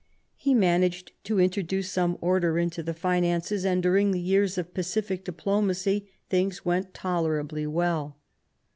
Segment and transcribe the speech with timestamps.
[0.35, 5.23] He managed to introduce some order into the finances, and during the years of pacific
[5.23, 8.17] diplomacy things went tolerably well.